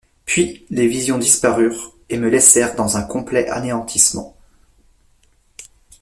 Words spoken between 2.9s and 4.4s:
un complet anéantissement.